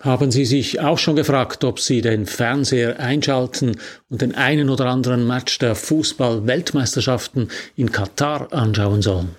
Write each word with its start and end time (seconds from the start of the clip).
Haben 0.00 0.30
Sie 0.30 0.44
sich 0.44 0.78
auch 0.78 0.98
schon 0.98 1.16
gefragt, 1.16 1.64
ob 1.64 1.80
Sie 1.80 2.02
den 2.02 2.26
Fernseher 2.26 3.00
einschalten 3.00 3.76
und 4.08 4.22
den 4.22 4.34
einen 4.34 4.70
oder 4.70 4.86
anderen 4.86 5.26
Match 5.26 5.58
der 5.58 5.74
Fußball-Weltmeisterschaften 5.74 7.48
in 7.74 7.90
Katar 7.90 8.52
anschauen 8.52 9.02
sollen? 9.02 9.34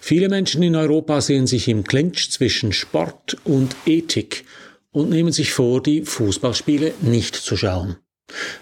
Viele 0.00 0.28
Menschen 0.28 0.62
in 0.62 0.76
Europa 0.76 1.20
sehen 1.20 1.46
sich 1.46 1.66
im 1.68 1.84
Clinch 1.84 2.30
zwischen 2.30 2.72
Sport 2.72 3.36
und 3.44 3.74
Ethik 3.86 4.44
und 4.92 5.10
nehmen 5.10 5.32
sich 5.32 5.52
vor, 5.52 5.82
die 5.82 6.02
Fußballspiele 6.02 6.94
nicht 7.02 7.34
zu 7.34 7.56
schauen. 7.56 7.96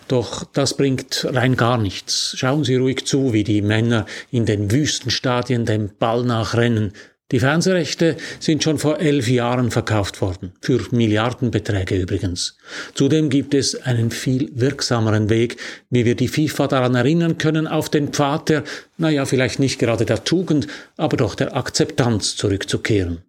Doch 0.08 0.44
das 0.44 0.76
bringt 0.76 1.26
rein 1.30 1.56
gar 1.56 1.76
nichts. 1.76 2.34
Schauen 2.36 2.64
Sie 2.64 2.76
ruhig 2.76 3.04
zu, 3.04 3.32
wie 3.32 3.44
die 3.44 3.62
Männer 3.62 4.06
in 4.30 4.46
den 4.46 4.70
Wüstenstadien 4.70 5.66
dem 5.66 5.90
Ball 5.98 6.24
nachrennen, 6.24 6.92
die 7.32 7.40
Fernsehrechte 7.40 8.16
sind 8.38 8.62
schon 8.62 8.78
vor 8.78 9.00
elf 9.00 9.28
Jahren 9.28 9.72
verkauft 9.72 10.20
worden, 10.20 10.52
für 10.60 10.80
Milliardenbeträge 10.92 11.96
übrigens. 11.96 12.56
Zudem 12.94 13.30
gibt 13.30 13.52
es 13.52 13.82
einen 13.82 14.12
viel 14.12 14.50
wirksameren 14.54 15.28
Weg, 15.28 15.56
wie 15.90 16.04
wir 16.04 16.14
die 16.14 16.28
FIFA 16.28 16.68
daran 16.68 16.94
erinnern 16.94 17.36
können, 17.36 17.66
auf 17.66 17.88
den 17.88 18.08
Pfad 18.08 18.48
der, 18.48 18.64
naja, 18.96 19.24
vielleicht 19.24 19.58
nicht 19.58 19.80
gerade 19.80 20.06
der 20.06 20.22
Tugend, 20.22 20.68
aber 20.96 21.16
doch 21.16 21.34
der 21.34 21.56
Akzeptanz 21.56 22.36
zurückzukehren. 22.36 23.22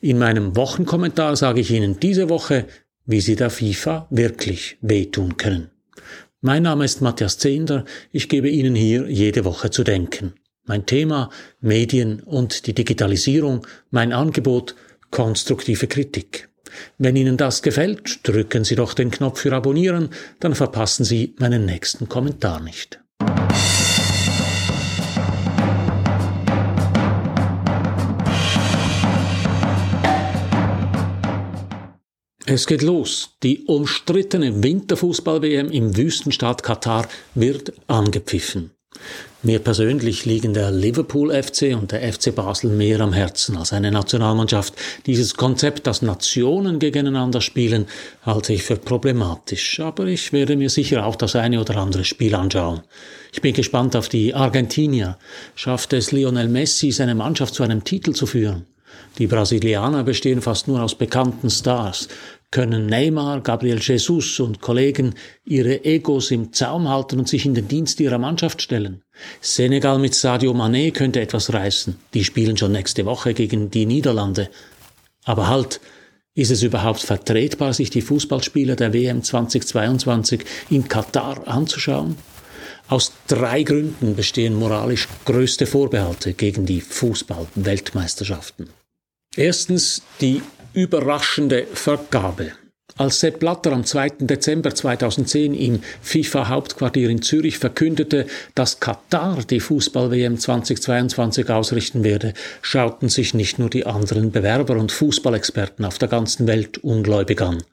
In 0.00 0.18
meinem 0.18 0.56
Wochenkommentar 0.56 1.36
sage 1.36 1.60
ich 1.60 1.70
Ihnen 1.70 2.00
diese 2.00 2.28
Woche, 2.28 2.66
wie 3.06 3.20
Sie 3.20 3.36
der 3.36 3.50
FIFA 3.50 4.08
wirklich 4.10 4.78
wehtun 4.80 5.36
können. 5.36 5.70
Mein 6.40 6.64
Name 6.64 6.84
ist 6.84 7.00
Matthias 7.00 7.38
Zehnder, 7.38 7.84
ich 8.10 8.28
gebe 8.28 8.48
Ihnen 8.48 8.74
hier 8.74 9.08
jede 9.08 9.44
Woche 9.44 9.70
zu 9.70 9.84
denken. 9.84 10.34
Mein 10.66 10.86
Thema 10.86 11.28
Medien 11.60 12.20
und 12.20 12.66
die 12.66 12.72
Digitalisierung, 12.72 13.66
mein 13.90 14.14
Angebot 14.14 14.74
konstruktive 15.10 15.86
Kritik. 15.88 16.48
Wenn 16.96 17.16
Ihnen 17.16 17.36
das 17.36 17.62
gefällt, 17.62 18.26
drücken 18.26 18.64
Sie 18.64 18.74
doch 18.74 18.94
den 18.94 19.10
Knopf 19.10 19.40
für 19.40 19.52
Abonnieren, 19.52 20.08
dann 20.40 20.54
verpassen 20.54 21.04
Sie 21.04 21.34
meinen 21.38 21.66
nächsten 21.66 22.08
Kommentar 22.08 22.60
nicht. 22.60 22.98
Es 32.46 32.66
geht 32.66 32.82
los. 32.82 33.36
Die 33.42 33.64
umstrittene 33.64 34.62
Winterfußball-WM 34.62 35.70
im 35.70 35.96
Wüstenstaat 35.96 36.62
Katar 36.62 37.06
wird 37.34 37.72
angepfiffen. 37.86 38.73
Mir 39.42 39.58
persönlich 39.58 40.24
liegen 40.24 40.54
der 40.54 40.70
Liverpool 40.70 41.30
FC 41.30 41.76
und 41.78 41.92
der 41.92 42.10
FC 42.10 42.34
Basel 42.34 42.70
mehr 42.70 43.00
am 43.00 43.12
Herzen 43.12 43.58
als 43.58 43.74
eine 43.74 43.90
Nationalmannschaft. 43.90 44.74
Dieses 45.04 45.34
Konzept, 45.34 45.86
dass 45.86 46.00
Nationen 46.00 46.78
gegeneinander 46.78 47.42
spielen, 47.42 47.84
halte 48.24 48.54
ich 48.54 48.62
für 48.62 48.76
problematisch. 48.76 49.80
Aber 49.80 50.06
ich 50.06 50.32
werde 50.32 50.56
mir 50.56 50.70
sicher 50.70 51.04
auch 51.04 51.16
das 51.16 51.36
eine 51.36 51.60
oder 51.60 51.76
andere 51.76 52.04
Spiel 52.04 52.34
anschauen. 52.34 52.80
Ich 53.32 53.42
bin 53.42 53.52
gespannt 53.52 53.96
auf 53.96 54.08
die 54.08 54.32
Argentinier. 54.32 55.18
Schafft 55.54 55.92
es 55.92 56.10
Lionel 56.10 56.48
Messi, 56.48 56.90
seine 56.90 57.14
Mannschaft 57.14 57.52
zu 57.52 57.64
einem 57.64 57.84
Titel 57.84 58.14
zu 58.14 58.24
führen? 58.24 58.64
Die 59.18 59.26
Brasilianer 59.26 60.04
bestehen 60.04 60.40
fast 60.40 60.68
nur 60.68 60.82
aus 60.82 60.94
bekannten 60.94 61.50
Stars 61.50 62.08
können 62.54 62.86
Neymar, 62.86 63.40
Gabriel 63.40 63.80
Jesus 63.80 64.38
und 64.38 64.60
Kollegen 64.60 65.16
ihre 65.44 65.84
Egos 65.84 66.30
im 66.30 66.52
Zaum 66.52 66.88
halten 66.88 67.18
und 67.18 67.28
sich 67.28 67.46
in 67.46 67.54
den 67.54 67.66
Dienst 67.66 67.98
ihrer 67.98 68.18
Mannschaft 68.18 68.62
stellen. 68.62 69.02
Senegal 69.40 69.98
mit 69.98 70.14
Sadio 70.14 70.52
Mané 70.52 70.92
könnte 70.92 71.20
etwas 71.20 71.52
reißen. 71.52 71.96
Die 72.14 72.22
spielen 72.22 72.56
schon 72.56 72.70
nächste 72.70 73.06
Woche 73.06 73.34
gegen 73.34 73.72
die 73.72 73.86
Niederlande. 73.86 74.50
Aber 75.24 75.48
halt, 75.48 75.80
ist 76.36 76.52
es 76.52 76.62
überhaupt 76.62 77.00
vertretbar, 77.00 77.72
sich 77.72 77.90
die 77.90 78.02
Fußballspieler 78.02 78.76
der 78.76 78.92
WM 78.92 79.24
2022 79.24 80.44
in 80.70 80.86
Katar 80.86 81.48
anzuschauen? 81.48 82.16
Aus 82.86 83.14
drei 83.26 83.64
Gründen 83.64 84.14
bestehen 84.14 84.54
moralisch 84.54 85.08
größte 85.24 85.66
Vorbehalte 85.66 86.34
gegen 86.34 86.66
die 86.66 86.82
Fußball-Weltmeisterschaften. 86.82 88.68
Erstens 89.34 90.02
die 90.20 90.40
überraschende 90.74 91.66
Vergabe. 91.72 92.52
Als 92.96 93.18
Sepp 93.18 93.40
Blatter 93.40 93.72
am 93.72 93.84
2. 93.84 94.10
Dezember 94.20 94.72
2010 94.72 95.54
im 95.54 95.80
FIFA-Hauptquartier 96.00 97.10
in 97.10 97.22
Zürich 97.22 97.58
verkündete, 97.58 98.26
dass 98.54 98.78
Katar 98.78 99.38
die 99.50 99.58
Fußball-WM 99.58 100.38
2022 100.38 101.50
ausrichten 101.50 102.04
werde, 102.04 102.34
schauten 102.62 103.08
sich 103.08 103.34
nicht 103.34 103.58
nur 103.58 103.68
die 103.68 103.84
anderen 103.84 104.30
Bewerber 104.30 104.76
und 104.76 104.92
Fußballexperten 104.92 105.84
auf 105.84 105.98
der 105.98 106.06
ganzen 106.06 106.46
Welt 106.46 106.78
ungläubig 106.84 107.42
an. 107.42 107.64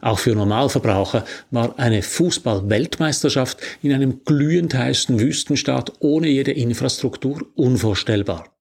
Auch 0.00 0.20
für 0.20 0.36
Normalverbraucher 0.36 1.24
war 1.50 1.76
eine 1.76 2.02
Fußball-Weltmeisterschaft 2.02 3.58
in 3.82 3.92
einem 3.92 4.22
glühend 4.24 4.74
heißen 4.74 5.18
Wüstenstaat 5.18 5.92
ohne 5.98 6.28
jede 6.28 6.52
Infrastruktur 6.52 7.48
unvorstellbar. 7.56 8.57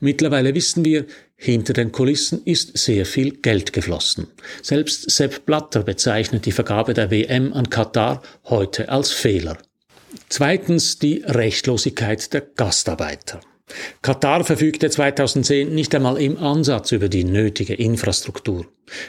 Mittlerweile 0.00 0.54
wissen 0.54 0.84
wir, 0.84 1.06
hinter 1.36 1.72
den 1.72 1.92
Kulissen 1.92 2.42
ist 2.44 2.76
sehr 2.78 3.06
viel 3.06 3.32
Geld 3.32 3.72
geflossen. 3.72 4.28
Selbst 4.62 5.10
Sepp 5.10 5.46
Blatter 5.46 5.82
bezeichnet 5.82 6.46
die 6.46 6.52
Vergabe 6.52 6.94
der 6.94 7.10
WM 7.10 7.52
an 7.52 7.70
Katar 7.70 8.22
heute 8.44 8.88
als 8.88 9.10
Fehler. 9.12 9.58
Zweitens 10.28 10.98
die 10.98 11.22
Rechtlosigkeit 11.26 12.32
der 12.32 12.42
Gastarbeiter. 12.42 13.40
Katar 14.02 14.44
verfügte 14.44 14.90
2010 14.90 15.74
nicht 15.74 15.94
einmal 15.94 16.20
im 16.20 16.36
Ansatz 16.36 16.92
über 16.92 17.08
die 17.08 17.24
nötige 17.24 17.74
Infrastruktur. 17.74 18.66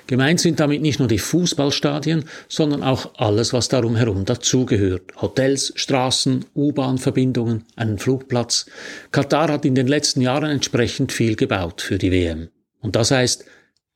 Gemeint 0.08 0.40
sind 0.40 0.62
damit 0.62 0.82
nicht 0.82 1.00
nur 1.00 1.10
die 1.10 1.20
Fußballstadien, 1.20 2.24
sondern 2.48 2.82
auch 2.82 3.12
alles, 3.18 3.52
was 3.52 3.68
darum 3.68 3.98
herum 3.98 4.24
dazugehört. 4.24 5.12
Hotels, 5.22 5.74
Straßen, 5.76 6.46
U-Bahn-Verbindungen, 6.56 7.66
einen 7.76 8.00
Flugplatz. 8.00 8.68
Katar 9.12 9.50
hat 9.50 9.66
in 9.66 9.76
den 9.76 9.88
letzten 9.88 10.22
Jahren 10.22 10.50
entsprechend 10.50 11.12
viel 11.12 11.36
gebaut 11.36 11.82
für 11.82 11.98
die 11.98 12.12
WM. 12.12 12.50
Und 12.80 12.96
das 12.96 13.12
heißt, 13.12 13.44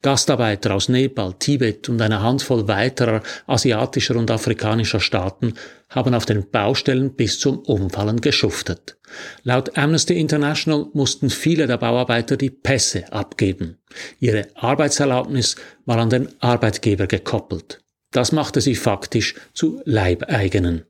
Gastarbeiter 0.01 0.73
aus 0.73 0.87
Nepal, 0.87 1.33
Tibet 1.39 1.89
und 1.89 2.01
einer 2.01 2.21
Handvoll 2.21 2.69
weiterer 2.69 3.21
asiatischer 3.47 4.15
und 4.15 4.31
afrikanischer 4.31 5.01
Staaten 5.01 5.55
haben 5.89 6.13
auf 6.13 6.25
den 6.25 6.49
Baustellen 6.49 7.15
bis 7.15 7.39
zum 7.39 7.59
Umfallen 7.59 8.21
geschuftet. 8.21 8.97
Laut 9.43 9.77
Amnesty 9.77 10.17
International 10.17 10.87
mussten 10.93 11.29
viele 11.29 11.67
der 11.67 11.77
Bauarbeiter 11.77 12.37
die 12.37 12.49
Pässe 12.49 13.11
abgeben. 13.11 13.77
Ihre 14.19 14.47
Arbeitserlaubnis 14.55 15.57
war 15.85 15.97
an 15.97 16.09
den 16.09 16.29
Arbeitgeber 16.39 17.07
gekoppelt. 17.07 17.81
Das 18.11 18.31
machte 18.31 18.61
sie 18.61 18.75
faktisch 18.75 19.35
zu 19.53 19.81
Leibeigenen. 19.85 20.85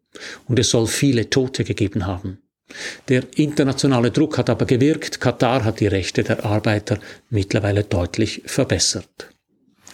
Und 0.48 0.60
es 0.60 0.70
soll 0.70 0.88
viele 0.88 1.30
Tote 1.30 1.64
gegeben 1.64 2.06
haben. 2.06 2.40
Der 3.08 3.24
internationale 3.36 4.12
Druck 4.12 4.38
hat 4.38 4.50
aber 4.50 4.66
gewirkt. 4.66 5.20
Katar 5.20 5.64
hat 5.64 5.80
die 5.80 5.88
Rechte 5.88 6.24
der 6.24 6.46
Arbeiter 6.46 7.00
mittlerweile 7.30 7.84
deutlich 7.84 8.44
verbessert. 8.46 9.30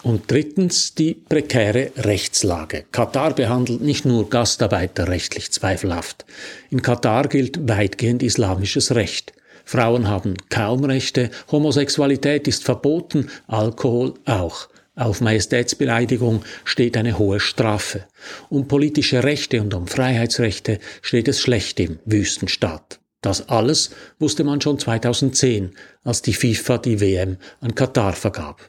Und 0.04 0.30
drittens 0.30 0.94
die 0.94 1.16
prekäre 1.16 1.92
Rechtslage. 1.98 2.86
Katar 2.92 3.34
behandelt 3.34 3.82
nicht 3.82 4.06
nur 4.06 4.30
Gastarbeiter 4.30 5.08
rechtlich 5.08 5.52
zweifelhaft. 5.52 6.26
In 6.70 6.84
Katar 6.84 7.28
gilt 7.28 7.68
weitgehend 7.68 8.22
islamisches 8.22 8.94
Recht. 8.94 9.34
Frauen 9.64 10.08
haben 10.08 10.36
kaum 10.50 10.84
Rechte, 10.86 11.32
Homosexualität 11.52 12.48
ist 12.48 12.64
verboten, 12.64 13.32
Alkohol 13.48 14.14
auch. 14.26 14.70
Auf 14.96 15.20
Majestätsbeleidigung 15.20 16.44
steht 16.64 16.96
eine 16.96 17.18
hohe 17.18 17.40
Strafe. 17.40 18.06
Um 18.50 18.68
politische 18.68 19.24
Rechte 19.24 19.62
und 19.62 19.74
um 19.74 19.88
Freiheitsrechte 19.88 20.80
steht 21.02 21.28
es 21.28 21.42
schlecht 21.42 21.80
im 21.80 22.00
Wüstenstaat. 22.06 23.00
Das 23.22 23.50
alles 23.50 23.90
wusste 24.20 24.44
man 24.44 24.62
schon 24.62 24.80
2010, 24.80 25.72
als 26.04 26.22
die 26.22 26.34
FIFA 26.34 26.78
die 26.78 27.02
WM 27.02 27.38
an 27.60 27.76
Katar 27.76 28.14
vergab. 28.14 28.62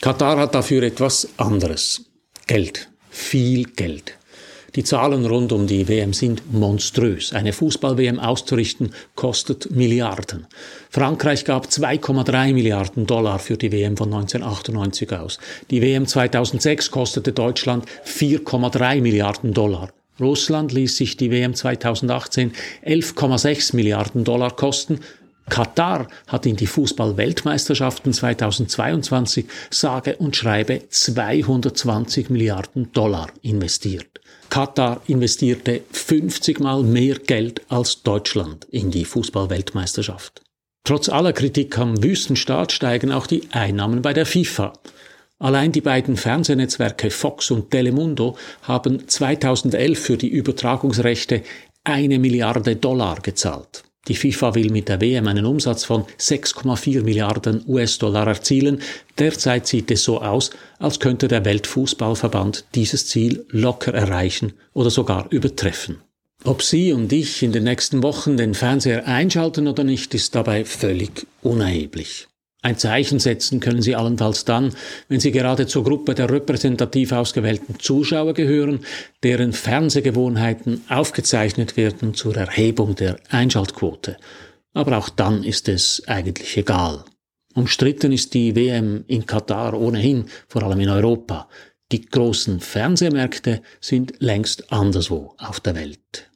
Katar 0.00 0.38
hat 0.38 0.54
dafür 0.54 0.82
etwas 0.82 1.28
anderes. 1.38 2.02
Geld. 2.46 2.90
Viel 3.10 3.64
Geld. 3.64 4.18
Die 4.76 4.82
Zahlen 4.82 5.24
rund 5.24 5.52
um 5.52 5.68
die 5.68 5.86
WM 5.86 6.12
sind 6.12 6.52
monströs. 6.52 7.32
Eine 7.32 7.52
Fußball-WM 7.52 8.18
auszurichten 8.18 8.92
kostet 9.14 9.70
Milliarden. 9.70 10.48
Frankreich 10.90 11.44
gab 11.44 11.66
2,3 11.66 12.52
Milliarden 12.52 13.06
Dollar 13.06 13.38
für 13.38 13.56
die 13.56 13.70
WM 13.70 13.96
von 13.96 14.12
1998 14.12 15.12
aus. 15.12 15.38
Die 15.70 15.80
WM 15.80 16.06
2006 16.06 16.90
kostete 16.90 17.32
Deutschland 17.32 17.84
4,3 18.04 19.00
Milliarden 19.00 19.52
Dollar. 19.52 19.90
Russland 20.18 20.72
ließ 20.72 20.96
sich 20.96 21.16
die 21.16 21.30
WM 21.30 21.54
2018 21.54 22.52
11,6 22.84 23.76
Milliarden 23.76 24.24
Dollar 24.24 24.56
kosten. 24.56 24.98
Katar 25.48 26.08
hat 26.26 26.46
in 26.46 26.56
die 26.56 26.66
Fußball-Weltmeisterschaften 26.66 28.12
2022 28.12 29.46
sage 29.70 30.16
und 30.16 30.34
schreibe 30.34 30.82
220 30.88 32.28
Milliarden 32.30 32.90
Dollar 32.92 33.28
investiert. 33.42 34.20
Katar 34.54 35.00
investierte 35.08 35.82
50 35.90 36.60
Mal 36.60 36.84
mehr 36.84 37.16
Geld 37.16 37.62
als 37.70 38.04
Deutschland 38.04 38.64
in 38.66 38.92
die 38.92 39.04
Fußball-Weltmeisterschaft. 39.04 40.42
Trotz 40.84 41.08
aller 41.08 41.32
Kritik 41.32 41.76
am 41.76 42.00
Wüstenstaat 42.00 42.70
steigen 42.70 43.10
auch 43.10 43.26
die 43.26 43.48
Einnahmen 43.50 44.00
bei 44.00 44.12
der 44.12 44.26
FIFA. 44.26 44.74
Allein 45.40 45.72
die 45.72 45.80
beiden 45.80 46.16
Fernsehnetzwerke 46.16 47.10
Fox 47.10 47.50
und 47.50 47.72
Telemundo 47.72 48.38
haben 48.62 49.08
2011 49.08 49.98
für 49.98 50.16
die 50.16 50.28
Übertragungsrechte 50.28 51.42
eine 51.82 52.20
Milliarde 52.20 52.76
Dollar 52.76 53.16
gezahlt. 53.22 53.82
Die 54.08 54.14
FIFA 54.14 54.54
will 54.54 54.70
mit 54.70 54.88
der 54.88 55.00
WM 55.00 55.26
einen 55.28 55.46
Umsatz 55.46 55.84
von 55.84 56.04
6,4 56.18 57.02
Milliarden 57.02 57.64
US-Dollar 57.66 58.26
erzielen. 58.26 58.80
Derzeit 59.18 59.66
sieht 59.66 59.90
es 59.90 60.04
so 60.04 60.20
aus, 60.20 60.50
als 60.78 61.00
könnte 61.00 61.26
der 61.26 61.44
Weltfußballverband 61.44 62.66
dieses 62.74 63.06
Ziel 63.06 63.46
locker 63.48 63.94
erreichen 63.94 64.52
oder 64.74 64.90
sogar 64.90 65.26
übertreffen. 65.30 66.02
Ob 66.44 66.62
Sie 66.62 66.92
und 66.92 67.10
ich 67.12 67.42
in 67.42 67.52
den 67.52 67.64
nächsten 67.64 68.02
Wochen 68.02 68.36
den 68.36 68.52
Fernseher 68.52 69.06
einschalten 69.06 69.66
oder 69.66 69.82
nicht, 69.82 70.12
ist 70.12 70.34
dabei 70.34 70.66
völlig 70.66 71.26
unerheblich. 71.40 72.28
Ein 72.64 72.78
Zeichen 72.78 73.18
setzen 73.18 73.60
können 73.60 73.82
Sie 73.82 73.94
allenfalls 73.94 74.46
dann, 74.46 74.74
wenn 75.08 75.20
Sie 75.20 75.32
gerade 75.32 75.66
zur 75.66 75.84
Gruppe 75.84 76.14
der 76.14 76.30
repräsentativ 76.30 77.12
ausgewählten 77.12 77.78
Zuschauer 77.78 78.32
gehören, 78.32 78.80
deren 79.22 79.52
Fernsehgewohnheiten 79.52 80.80
aufgezeichnet 80.88 81.76
werden 81.76 82.14
zur 82.14 82.34
Erhebung 82.36 82.94
der 82.94 83.18
Einschaltquote. 83.28 84.16
Aber 84.72 84.96
auch 84.96 85.10
dann 85.10 85.44
ist 85.44 85.68
es 85.68 86.04
eigentlich 86.06 86.56
egal. 86.56 87.04
Umstritten 87.54 88.12
ist 88.12 88.32
die 88.32 88.56
WM 88.56 89.04
in 89.08 89.26
Katar 89.26 89.78
ohnehin, 89.78 90.24
vor 90.48 90.62
allem 90.62 90.80
in 90.80 90.88
Europa. 90.88 91.50
Die 91.92 92.06
großen 92.06 92.60
Fernsehmärkte 92.60 93.60
sind 93.78 94.14
längst 94.20 94.72
anderswo 94.72 95.34
auf 95.36 95.60
der 95.60 95.74
Welt. 95.74 96.30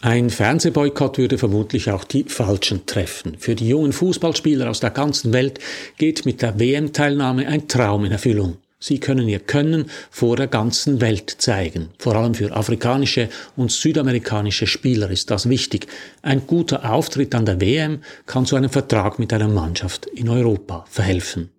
Ein 0.00 0.30
Fernsehboykott 0.30 1.18
würde 1.18 1.38
vermutlich 1.38 1.90
auch 1.90 2.04
die 2.04 2.22
Falschen 2.22 2.86
treffen. 2.86 3.36
Für 3.38 3.56
die 3.56 3.68
jungen 3.68 3.92
Fußballspieler 3.92 4.70
aus 4.70 4.78
der 4.78 4.90
ganzen 4.90 5.32
Welt 5.32 5.58
geht 5.96 6.24
mit 6.24 6.40
der 6.40 6.60
WM-Teilnahme 6.60 7.48
ein 7.48 7.66
Traum 7.66 8.04
in 8.04 8.12
Erfüllung. 8.12 8.58
Sie 8.78 9.00
können 9.00 9.28
ihr 9.28 9.40
Können 9.40 9.90
vor 10.08 10.36
der 10.36 10.46
ganzen 10.46 11.00
Welt 11.00 11.34
zeigen. 11.38 11.88
Vor 11.98 12.14
allem 12.14 12.34
für 12.34 12.54
afrikanische 12.54 13.28
und 13.56 13.72
südamerikanische 13.72 14.68
Spieler 14.68 15.10
ist 15.10 15.32
das 15.32 15.48
wichtig. 15.48 15.88
Ein 16.22 16.46
guter 16.46 16.88
Auftritt 16.92 17.34
an 17.34 17.44
der 17.44 17.60
WM 17.60 18.02
kann 18.26 18.46
zu 18.46 18.54
einem 18.54 18.70
Vertrag 18.70 19.18
mit 19.18 19.32
einer 19.32 19.48
Mannschaft 19.48 20.06
in 20.06 20.28
Europa 20.28 20.84
verhelfen. 20.88 21.50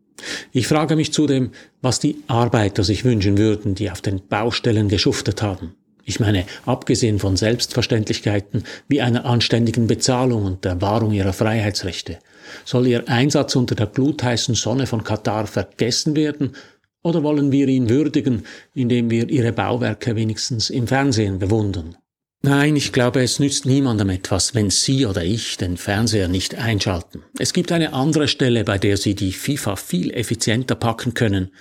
Ich 0.53 0.67
frage 0.67 0.95
mich 0.95 1.11
zudem, 1.11 1.51
was 1.81 1.99
die 1.99 2.23
Arbeiter 2.27 2.85
sich 2.85 3.03
wünschen 3.03 3.37
würden, 3.37 3.75
die 3.75 3.91
auf 3.91 4.01
den 4.01 4.25
Baustellen 4.25 4.87
geschuftet 4.87 5.41
haben. 5.41 5.75
Ich 6.03 6.19
meine, 6.19 6.45
abgesehen 6.65 7.19
von 7.19 7.37
Selbstverständlichkeiten 7.37 8.63
wie 8.87 9.01
einer 9.01 9.25
anständigen 9.25 9.87
Bezahlung 9.87 10.45
und 10.45 10.65
der 10.65 10.81
Wahrung 10.81 11.11
ihrer 11.11 11.33
Freiheitsrechte, 11.33 12.19
soll 12.65 12.87
ihr 12.87 13.07
Einsatz 13.07 13.55
unter 13.55 13.75
der 13.75 13.87
glutheißen 13.87 14.55
Sonne 14.55 14.87
von 14.87 15.03
Katar 15.03 15.45
vergessen 15.45 16.15
werden 16.15 16.55
oder 17.03 17.23
wollen 17.23 17.51
wir 17.51 17.67
ihn 17.67 17.89
würdigen, 17.89 18.43
indem 18.73 19.09
wir 19.09 19.29
ihre 19.29 19.53
Bauwerke 19.53 20.15
wenigstens 20.15 20.69
im 20.69 20.87
Fernsehen 20.87 21.39
bewundern? 21.39 21.95
Nein, 22.41 22.77
ich 22.77 22.93
glaube, 22.93 23.21
es 23.21 23.39
nützt 23.39 23.65
niemandem 23.65 24.09
etwas, 24.09 24.55
wenn 24.55 24.69
Sie 24.69 25.05
oder 25.05 25.23
ich 25.25 25.57
den 25.57 25.75
Fernseher 25.75 26.29
nicht 26.29 26.55
einschalten. 26.55 27.23
Es 27.37 27.51
gibt 27.51 27.71
eine 27.73 27.91
andere 27.91 28.29
Stelle, 28.29 28.63
bei 28.63 28.77
der 28.77 28.95
Sie 28.95 29.13
die 29.13 29.33
FIFA 29.33 29.75
viel 29.75 30.11
effizienter 30.11 30.75
packen 30.75 31.13
können, 31.13 31.51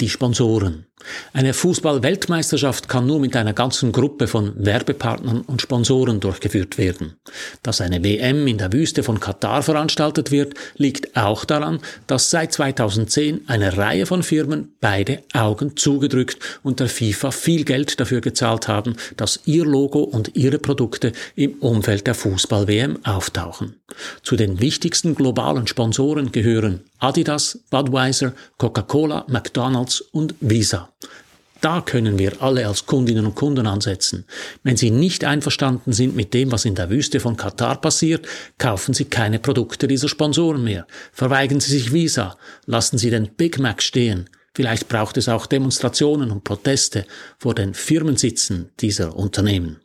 die 0.00 0.08
Sponsoren. 0.08 0.86
Eine 1.32 1.52
Fußball-Weltmeisterschaft 1.52 2.88
kann 2.88 3.06
nur 3.06 3.18
mit 3.18 3.34
einer 3.34 3.52
ganzen 3.52 3.90
Gruppe 3.92 4.28
von 4.28 4.52
Werbepartnern 4.56 5.40
und 5.42 5.60
Sponsoren 5.60 6.20
durchgeführt 6.20 6.78
werden. 6.78 7.14
Dass 7.62 7.80
eine 7.80 8.04
WM 8.04 8.46
in 8.46 8.58
der 8.58 8.72
Wüste 8.72 9.02
von 9.02 9.18
Katar 9.20 9.62
veranstaltet 9.62 10.30
wird, 10.30 10.54
liegt 10.76 11.16
auch 11.16 11.44
daran, 11.44 11.80
dass 12.06 12.30
seit 12.30 12.52
2010 12.52 13.48
eine 13.48 13.76
Reihe 13.76 14.06
von 14.06 14.22
Firmen 14.22 14.76
beide 14.80 15.22
Augen 15.32 15.76
zugedrückt 15.76 16.38
und 16.62 16.80
der 16.80 16.88
FIFA 16.88 17.32
viel 17.32 17.64
Geld 17.64 17.98
dafür 17.98 18.20
gezahlt 18.20 18.68
haben, 18.68 18.96
dass 19.16 19.40
ihr 19.44 19.64
Logo 19.64 20.00
und 20.00 20.36
ihre 20.36 20.58
Produkte 20.58 21.12
im 21.34 21.54
Umfeld 21.54 22.06
der 22.06 22.14
Fußball-WM 22.14 23.04
auftauchen. 23.04 23.80
Zu 24.22 24.36
den 24.36 24.60
wichtigsten 24.60 25.14
globalen 25.14 25.66
Sponsoren 25.66 26.32
gehören 26.32 26.84
Adidas, 26.98 27.58
Budweiser, 27.70 28.32
Coca-Cola, 28.56 29.26
McDonald's 29.28 30.00
und 30.00 30.34
Visa. 30.40 30.93
Da 31.64 31.80
können 31.80 32.18
wir 32.18 32.42
alle 32.42 32.66
als 32.66 32.84
Kundinnen 32.84 33.24
und 33.24 33.36
Kunden 33.36 33.66
ansetzen. 33.66 34.26
Wenn 34.64 34.76
Sie 34.76 34.90
nicht 34.90 35.24
einverstanden 35.24 35.94
sind 35.94 36.14
mit 36.14 36.34
dem, 36.34 36.52
was 36.52 36.66
in 36.66 36.74
der 36.74 36.90
Wüste 36.90 37.20
von 37.20 37.38
Katar 37.38 37.80
passiert, 37.80 38.28
kaufen 38.58 38.92
Sie 38.92 39.06
keine 39.06 39.38
Produkte 39.38 39.88
dieser 39.88 40.10
Sponsoren 40.10 40.62
mehr. 40.62 40.86
Verweigern 41.10 41.60
Sie 41.60 41.70
sich 41.70 41.94
Visa. 41.94 42.36
Lassen 42.66 42.98
Sie 42.98 43.08
den 43.08 43.30
Big 43.34 43.58
Mac 43.58 43.82
stehen. 43.82 44.28
Vielleicht 44.54 44.90
braucht 44.90 45.16
es 45.16 45.30
auch 45.30 45.46
Demonstrationen 45.46 46.30
und 46.32 46.44
Proteste 46.44 47.06
vor 47.38 47.54
den 47.54 47.72
Firmensitzen 47.72 48.70
dieser 48.80 49.16
Unternehmen. 49.16 49.80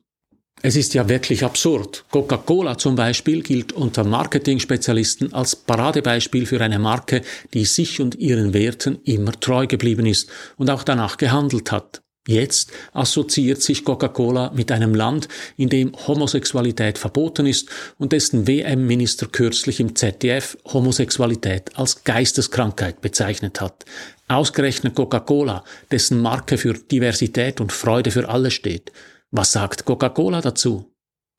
Es 0.62 0.76
ist 0.76 0.94
ja 0.94 1.08
wirklich 1.08 1.46
absurd. 1.46 2.04
Coca-Cola 2.12 2.78
zum 2.78 2.96
Beispiel 2.96 3.44
gilt 3.44 3.72
unter 3.72 4.04
Marketing-Spezialisten 4.04 5.34
als 5.34 5.56
Paradebeispiel 5.56 6.46
für 6.46 6.60
eine 6.60 6.80
Marke, 6.80 7.22
die 7.54 7.64
sich 7.64 8.02
und 8.02 8.16
ihren 8.16 8.54
Werten 8.54 9.00
immer 9.06 9.32
treu 9.32 9.68
geblieben 9.68 10.06
ist 10.06 10.30
und 10.58 10.70
auch 10.70 10.84
danach 10.84 11.16
gehandelt 11.16 11.72
hat. 11.72 12.02
Jetzt 12.28 12.72
assoziiert 12.92 13.62
sich 13.62 13.86
Coca-Cola 13.86 14.52
mit 14.54 14.72
einem 14.74 14.94
Land, 14.94 15.30
in 15.56 15.70
dem 15.70 15.94
Homosexualität 16.08 16.98
verboten 16.98 17.46
ist 17.46 17.70
und 17.98 18.12
dessen 18.12 18.46
WM-Minister 18.46 19.28
kürzlich 19.28 19.80
im 19.80 19.96
ZDF 19.96 20.58
Homosexualität 20.66 21.72
als 21.80 22.04
Geisteskrankheit 22.04 23.00
bezeichnet 23.00 23.62
hat. 23.62 23.86
Ausgerechnet 24.28 24.94
Coca-Cola, 24.94 25.64
dessen 25.90 26.22
Marke 26.22 26.58
für 26.58 26.74
Diversität 26.74 27.62
und 27.62 27.72
Freude 27.72 28.12
für 28.12 28.28
alle 28.28 28.52
steht. 28.52 28.92
Was 29.32 29.52
sagt 29.52 29.86
Coca-Cola 29.86 30.42
dazu? 30.42 30.92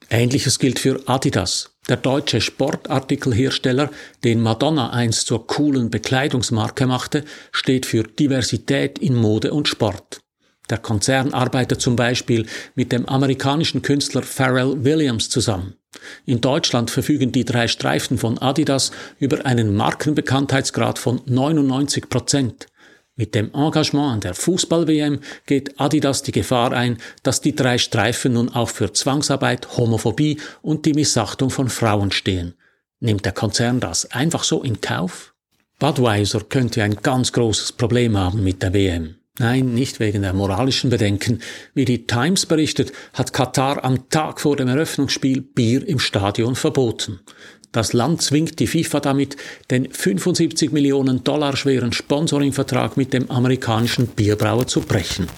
Ähnliches 0.08 0.60
gilt 0.60 0.78
für 0.78 1.00
Adidas, 1.06 1.76
der 1.88 1.96
deutsche 1.96 2.40
Sportartikelhersteller, 2.40 3.90
den 4.22 4.40
Madonna 4.40 4.90
einst 4.90 5.26
zur 5.26 5.46
coolen 5.48 5.90
Bekleidungsmarke 5.90 6.86
machte, 6.86 7.24
steht 7.50 7.86
für 7.86 8.04
Diversität 8.04 8.98
in 9.00 9.14
Mode 9.16 9.52
und 9.52 9.66
Sport. 9.66 10.20
Der 10.70 10.78
Konzern 10.78 11.34
arbeitet 11.34 11.80
zum 11.80 11.96
Beispiel 11.96 12.46
mit 12.76 12.92
dem 12.92 13.06
amerikanischen 13.06 13.82
Künstler 13.82 14.22
Pharrell 14.22 14.84
Williams 14.84 15.28
zusammen. 15.28 15.74
In 16.24 16.40
Deutschland 16.40 16.92
verfügen 16.92 17.32
die 17.32 17.44
drei 17.44 17.66
Streifen 17.66 18.18
von 18.18 18.38
Adidas 18.38 18.92
über 19.18 19.44
einen 19.44 19.74
Markenbekanntheitsgrad 19.74 21.00
von 21.00 21.20
99 21.26 22.08
Prozent. 22.08 22.66
Mit 23.20 23.34
dem 23.34 23.52
Engagement 23.52 24.14
an 24.14 24.20
der 24.20 24.32
Fußball-WM 24.32 25.20
geht 25.44 25.78
Adidas 25.78 26.22
die 26.22 26.32
Gefahr 26.32 26.72
ein, 26.72 26.96
dass 27.22 27.42
die 27.42 27.54
drei 27.54 27.76
Streifen 27.76 28.32
nun 28.32 28.48
auch 28.48 28.70
für 28.70 28.94
Zwangsarbeit, 28.94 29.76
Homophobie 29.76 30.40
und 30.62 30.86
die 30.86 30.94
Missachtung 30.94 31.50
von 31.50 31.68
Frauen 31.68 32.12
stehen. 32.12 32.54
Nimmt 32.98 33.26
der 33.26 33.32
Konzern 33.32 33.78
das 33.78 34.10
einfach 34.10 34.42
so 34.42 34.62
in 34.62 34.80
Kauf? 34.80 35.34
Budweiser 35.78 36.40
könnte 36.48 36.82
ein 36.82 36.96
ganz 36.96 37.30
großes 37.32 37.72
Problem 37.72 38.16
haben 38.16 38.42
mit 38.42 38.62
der 38.62 38.72
WM. 38.72 39.16
Nein, 39.38 39.74
nicht 39.74 40.00
wegen 40.00 40.22
der 40.22 40.32
moralischen 40.32 40.88
Bedenken. 40.88 41.42
Wie 41.74 41.84
die 41.84 42.06
Times 42.06 42.46
berichtet, 42.46 42.90
hat 43.12 43.34
Katar 43.34 43.84
am 43.84 44.08
Tag 44.08 44.40
vor 44.40 44.56
dem 44.56 44.68
Eröffnungsspiel 44.68 45.42
Bier 45.42 45.86
im 45.86 45.98
Stadion 45.98 46.56
verboten. 46.56 47.20
Das 47.72 47.92
Land 47.92 48.20
zwingt 48.20 48.58
die 48.58 48.66
FIFA 48.66 49.00
damit, 49.00 49.36
den 49.70 49.90
75 49.92 50.72
Millionen 50.72 51.22
Dollar 51.22 51.56
schweren 51.56 51.92
Sponsoringvertrag 51.92 52.96
mit 52.96 53.12
dem 53.12 53.30
amerikanischen 53.30 54.08
Bierbrauer 54.08 54.66
zu 54.66 54.80
brechen. 54.80 55.28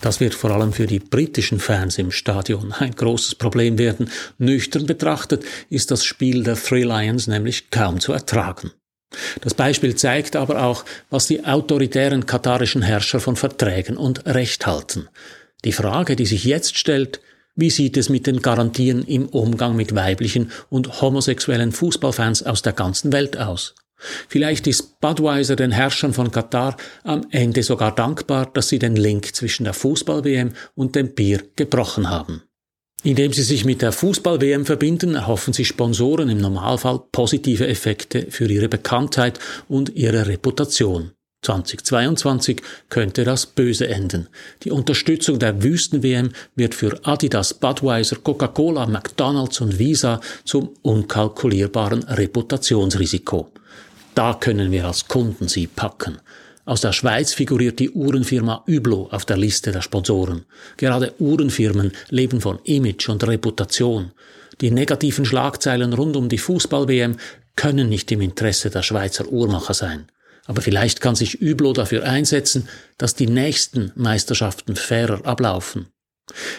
Das 0.00 0.20
wird 0.20 0.34
vor 0.34 0.50
allem 0.50 0.72
für 0.72 0.86
die 0.86 0.98
britischen 0.98 1.60
Fans 1.60 1.98
im 1.98 2.10
Stadion 2.10 2.72
ein 2.72 2.94
großes 2.94 3.36
Problem 3.36 3.78
werden. 3.78 4.10
Nüchtern 4.38 4.86
betrachtet 4.86 5.44
ist 5.70 5.90
das 5.90 6.04
Spiel 6.04 6.42
der 6.42 6.56
Three 6.56 6.84
Lions 6.84 7.26
nämlich 7.26 7.70
kaum 7.70 8.00
zu 8.00 8.12
ertragen. 8.12 8.70
Das 9.42 9.54
Beispiel 9.54 9.94
zeigt 9.94 10.36
aber 10.36 10.62
auch, 10.62 10.84
was 11.10 11.26
die 11.26 11.44
autoritären 11.44 12.26
katarischen 12.26 12.82
Herrscher 12.82 13.20
von 13.20 13.36
Verträgen 13.36 13.96
und 13.96 14.26
Recht 14.26 14.66
halten. 14.66 15.08
Die 15.64 15.72
Frage, 15.72 16.16
die 16.16 16.26
sich 16.26 16.44
jetzt 16.44 16.76
stellt, 16.76 17.20
wie 17.56 17.70
sieht 17.70 17.96
es 17.96 18.08
mit 18.08 18.26
den 18.26 18.42
Garantien 18.42 19.04
im 19.04 19.26
Umgang 19.26 19.76
mit 19.76 19.94
weiblichen 19.94 20.50
und 20.70 21.00
homosexuellen 21.00 21.72
Fußballfans 21.72 22.42
aus 22.42 22.62
der 22.62 22.72
ganzen 22.72 23.12
Welt 23.12 23.36
aus? 23.36 23.74
Vielleicht 24.28 24.66
ist 24.66 25.00
Budweiser 25.00 25.56
den 25.56 25.70
Herrschern 25.70 26.12
von 26.12 26.30
Katar 26.30 26.76
am 27.04 27.26
Ende 27.30 27.62
sogar 27.62 27.94
dankbar, 27.94 28.50
dass 28.52 28.68
sie 28.68 28.78
den 28.78 28.96
Link 28.96 29.34
zwischen 29.34 29.64
der 29.64 29.72
Fußball-WM 29.72 30.52
und 30.74 30.96
dem 30.96 31.14
Bier 31.14 31.42
gebrochen 31.56 32.10
haben. 32.10 32.42
Indem 33.04 33.32
sie 33.32 33.42
sich 33.42 33.64
mit 33.64 33.82
der 33.82 33.92
Fußball-WM 33.92 34.66
verbinden, 34.66 35.14
erhoffen 35.14 35.52
sie 35.52 35.64
Sponsoren 35.64 36.30
im 36.30 36.38
Normalfall 36.38 37.02
positive 37.12 37.66
Effekte 37.68 38.26
für 38.30 38.50
ihre 38.50 38.68
Bekanntheit 38.68 39.38
und 39.68 39.94
ihre 39.94 40.26
Reputation. 40.26 41.12
2022 41.44 42.62
könnte 42.88 43.24
das 43.24 43.46
böse 43.46 43.88
enden. 43.88 44.28
Die 44.62 44.70
Unterstützung 44.70 45.38
der 45.38 45.62
Wüsten-WM 45.62 46.30
wird 46.56 46.74
für 46.74 46.98
Adidas, 47.04 47.54
Budweiser, 47.54 48.16
Coca-Cola, 48.16 48.86
McDonald's 48.86 49.60
und 49.60 49.78
Visa 49.78 50.20
zum 50.44 50.70
unkalkulierbaren 50.82 52.02
Reputationsrisiko. 52.04 53.50
Da 54.14 54.34
können 54.34 54.70
wir 54.70 54.86
als 54.86 55.08
Kunden 55.08 55.48
sie 55.48 55.66
packen. 55.66 56.18
Aus 56.66 56.80
der 56.80 56.92
Schweiz 56.92 57.34
figuriert 57.34 57.78
die 57.78 57.90
Uhrenfirma 57.90 58.64
Hublot 58.66 59.12
auf 59.12 59.26
der 59.26 59.36
Liste 59.36 59.70
der 59.70 59.82
Sponsoren. 59.82 60.46
Gerade 60.78 61.12
Uhrenfirmen 61.18 61.92
leben 62.08 62.40
von 62.40 62.58
Image 62.64 63.08
und 63.10 63.26
Reputation. 63.26 64.12
Die 64.60 64.70
negativen 64.70 65.26
Schlagzeilen 65.26 65.92
rund 65.92 66.16
um 66.16 66.28
die 66.28 66.38
Fußball-WM 66.38 67.16
können 67.56 67.88
nicht 67.88 68.10
im 68.12 68.22
Interesse 68.22 68.70
der 68.70 68.82
Schweizer 68.82 69.28
Uhrmacher 69.28 69.74
sein. 69.74 70.06
Aber 70.46 70.62
vielleicht 70.62 71.00
kann 71.00 71.14
sich 71.14 71.38
Hublot 71.40 71.78
dafür 71.78 72.04
einsetzen, 72.04 72.68
dass 72.98 73.14
die 73.14 73.26
nächsten 73.26 73.92
Meisterschaften 73.94 74.76
fairer 74.76 75.24
ablaufen. 75.26 75.86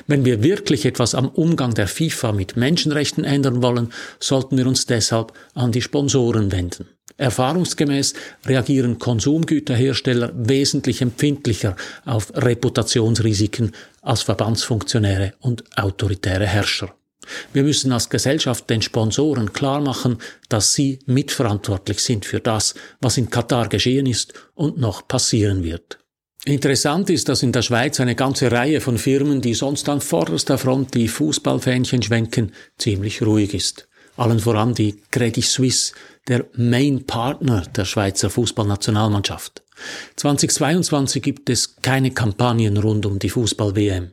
Wenn 0.07 0.25
wir 0.25 0.43
wirklich 0.43 0.85
etwas 0.85 1.15
am 1.15 1.29
Umgang 1.29 1.73
der 1.73 1.87
FIFA 1.87 2.31
mit 2.31 2.55
Menschenrechten 2.55 3.23
ändern 3.23 3.63
wollen, 3.63 3.91
sollten 4.19 4.57
wir 4.57 4.67
uns 4.67 4.85
deshalb 4.85 5.33
an 5.53 5.71
die 5.71 5.81
Sponsoren 5.81 6.51
wenden. 6.51 6.87
Erfahrungsgemäß 7.17 8.13
reagieren 8.45 8.99
Konsumgüterhersteller 8.99 10.31
wesentlich 10.35 11.01
empfindlicher 11.01 11.75
auf 12.03 12.31
Reputationsrisiken 12.35 13.71
als 14.01 14.21
Verbandsfunktionäre 14.21 15.33
und 15.39 15.63
autoritäre 15.77 16.45
Herrscher. 16.45 16.93
Wir 17.53 17.63
müssen 17.63 17.91
als 17.91 18.09
Gesellschaft 18.09 18.69
den 18.69 18.81
Sponsoren 18.81 19.53
klar 19.53 19.81
machen, 19.81 20.19
dass 20.49 20.73
sie 20.73 20.99
mitverantwortlich 21.05 21.99
sind 21.99 22.25
für 22.25 22.39
das, 22.39 22.75
was 23.01 23.17
in 23.17 23.29
Katar 23.29 23.69
geschehen 23.69 24.05
ist 24.05 24.33
und 24.53 24.77
noch 24.77 25.07
passieren 25.07 25.63
wird. 25.63 25.99
Interessant 26.45 27.09
ist, 27.09 27.27
dass 27.27 27.41
in 27.41 27.51
der 27.51 27.63
Schweiz 27.63 27.99
eine 27.99 28.13
ganze 28.13 28.51
Reihe 28.51 28.79
von 28.79 28.99
Firmen, 28.99 29.41
die 29.41 29.55
sonst 29.55 29.89
an 29.89 29.99
vorderster 29.99 30.59
Front 30.59 30.93
die 30.93 31.07
Fußballfähnchen 31.07 32.03
schwenken, 32.03 32.51
ziemlich 32.77 33.23
ruhig 33.23 33.55
ist. 33.55 33.87
Allen 34.17 34.39
voran 34.39 34.73
die 34.73 35.01
Credit 35.11 35.43
Suisse, 35.43 35.93
der 36.27 36.45
Main 36.53 37.05
Partner 37.05 37.63
der 37.75 37.85
Schweizer 37.85 38.29
Fußballnationalmannschaft. 38.29 39.61
2022 40.15 41.21
gibt 41.21 41.49
es 41.49 41.75
keine 41.81 42.11
Kampagnen 42.11 42.77
rund 42.77 43.05
um 43.05 43.19
die 43.19 43.29
Fußball-WM. 43.29 44.11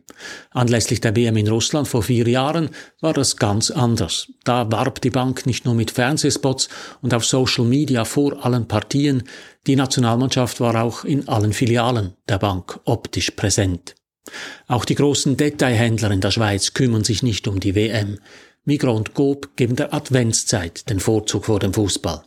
Anlässlich 0.51 1.01
der 1.01 1.17
WM 1.17 1.37
in 1.37 1.49
Russland 1.49 1.89
vor 1.89 2.03
vier 2.03 2.27
Jahren 2.29 2.71
war 3.01 3.13
das 3.13 3.37
ganz 3.37 3.71
anders. 3.71 4.29
Da 4.45 4.71
warb 4.71 5.01
die 5.01 5.11
Bank 5.11 5.47
nicht 5.47 5.65
nur 5.65 5.75
mit 5.75 5.91
Fernsehspots 5.91 6.69
und 7.01 7.15
auf 7.15 7.25
Social 7.25 7.65
Media 7.65 8.05
vor 8.05 8.45
allen 8.45 8.67
Partien, 8.67 9.23
die 9.67 9.77
Nationalmannschaft 9.77 10.61
war 10.61 10.83
auch 10.83 11.05
in 11.05 11.29
allen 11.29 11.53
Filialen 11.53 12.15
der 12.29 12.39
Bank 12.39 12.81
optisch 12.85 13.31
präsent. 13.31 13.95
Auch 14.67 14.85
die 14.85 14.95
großen 14.95 15.37
Detailhändler 15.37 16.11
in 16.11 16.21
der 16.21 16.31
Schweiz 16.31 16.75
kümmern 16.75 17.05
sich 17.05 17.23
nicht 17.23 17.49
um 17.49 17.61
die 17.61 17.75
WM. 17.75 18.19
Migros 18.65 18.97
und 18.97 19.15
Coop 19.15 19.57
geben 19.57 19.75
der 19.75 19.93
Adventszeit 19.93 20.89
den 20.89 21.01
Vorzug 21.01 21.47
vor 21.47 21.59
dem 21.59 21.75
Fußball. 21.75 22.23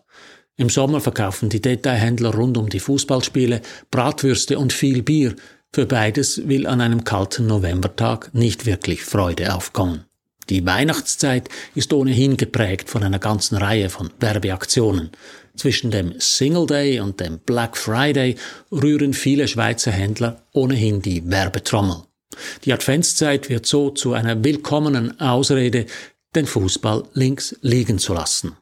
Im 0.58 0.70
Sommer 0.70 1.00
verkaufen 1.00 1.50
die 1.50 1.62
Detailhändler 1.62 2.34
rund 2.34 2.58
um 2.58 2.70
die 2.70 2.80
Fußballspiele 2.80 3.62
Bratwürste 3.92 4.60
und 4.60 4.74
viel 4.74 5.02
Bier. 5.02 5.36
Für 5.74 5.86
beides 5.86 6.48
will 6.48 6.68
an 6.68 6.82
einem 6.82 7.04
kalten 7.04 7.48
Novembertag 7.48 8.34
nicht 8.34 8.66
wirklich 8.66 9.04
Freude 9.04 9.54
aufkommen. 9.54 10.06
Die 10.50 10.66
Weihnachtszeit 10.66 11.50
ist 11.74 11.92
ohnehin 11.92 12.38
geprägt 12.38 12.90
von 12.90 13.04
einer 13.04 13.20
ganzen 13.20 13.58
Reihe 13.58 13.90
von 13.90 14.12
Werbeaktionen. 14.20 15.12
Zwischen 15.56 15.90
dem 15.90 16.20
Single 16.20 16.68
Day 16.68 17.00
und 17.00 17.20
dem 17.20 17.40
Black 17.40 17.78
Friday 17.78 18.36
rühren 18.72 19.14
viele 19.14 19.48
Schweizer 19.48 19.92
Händler 19.92 20.44
ohnehin 20.52 21.02
die 21.02 21.30
Werbetrommel. 21.30 22.04
Die 22.66 22.74
Adventszeit 22.74 23.50
wird 23.50 23.66
so 23.66 23.90
zu 23.90 24.14
einer 24.14 24.44
willkommenen 24.44 25.20
Ausrede, 25.20 25.86
den 26.36 26.46
Fußball 26.46 27.04
links 27.14 27.56
liegen 27.62 28.00
zu 28.00 28.14
lassen. 28.14 28.56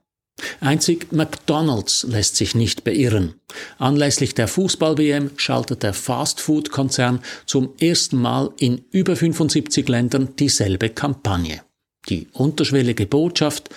Einzig 0.60 1.12
McDonald's 1.12 2.04
lässt 2.10 2.36
sich 2.36 2.56
nicht 2.56 2.84
beirren. 2.84 3.36
Anlässlich 3.78 4.34
der 4.34 4.48
Fußball-WM 4.48 5.32
schaltet 5.38 5.84
der 5.84 5.94
Fast-Food-Konzern 5.94 7.22
zum 7.46 7.74
ersten 7.80 8.18
Mal 8.18 8.52
in 8.58 8.84
über 8.92 9.16
75 9.16 9.88
Ländern 9.88 10.36
dieselbe 10.36 10.90
Kampagne. 10.90 11.62
Die 12.10 12.28
unterschwellige 12.34 13.06
Botschaft, 13.06 13.70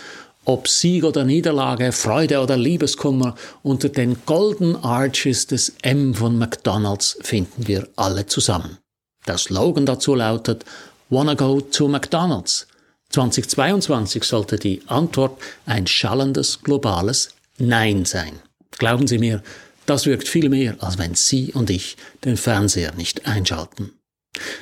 ob 0.45 0.69
Sieg 0.69 1.05
oder 1.05 1.25
Niederlage, 1.25 1.93
Freude 1.93 2.41
oder 2.41 2.57
Liebeskummer, 2.57 3.35
unter 3.63 3.89
den 3.89 4.17
Golden 4.27 4.77
Arches 4.77 5.47
des 5.47 5.75
M 5.83 6.15
von 6.15 6.39
McDonald's 6.39 7.19
finden 7.21 7.67
wir 7.67 7.89
alle 7.97 8.27
zusammen. 8.27 8.79
Der 9.27 9.39
Slogan 9.39 9.87
dazu 9.87 10.15
lautet 10.15 10.65
Wanna 11.11 11.35
go 11.35 11.61
to 11.61 11.89
McDonald's? 11.89 12.67
2022 13.17 14.25
sollte 14.25 14.59
die 14.59 14.83
Antwort 14.89 15.41
ein 15.65 15.87
schallendes 15.87 16.63
globales 16.63 17.31
Nein 17.57 18.05
sein. 18.05 18.41
Glauben 18.73 19.07
Sie 19.07 19.17
mir, 19.17 19.43
das 19.87 20.05
wirkt 20.05 20.29
viel 20.29 20.51
mehr, 20.51 20.77
als 20.81 20.99
wenn 20.99 21.15
Sie 21.15 21.55
und 21.55 21.71
ich 21.71 21.97
den 22.27 22.37
Fernseher 22.37 22.93
nicht 22.93 23.27
einschalten. 23.27 23.93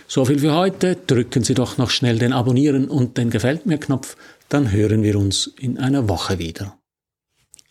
So 0.06 0.25
viel 0.25 0.38
für 0.38 0.54
heute. 0.54 0.94
Drücken 0.94 1.42
Sie 1.42 1.54
doch 1.54 1.78
noch 1.78 1.90
schnell 1.90 2.20
den 2.20 2.32
Abonnieren 2.32 2.88
und 2.88 3.18
den 3.18 3.30
Gefällt 3.30 3.66
mir 3.66 3.78
Knopf, 3.78 4.16
dann 4.49 4.70
hören 4.70 5.02
wir 5.02 5.18
uns 5.18 5.50
in 5.58 5.78
einer 5.78 6.08
Woche 6.08 6.38
wieder. 6.38 6.78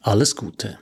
Alles 0.02 0.36
Gute. 0.36 0.80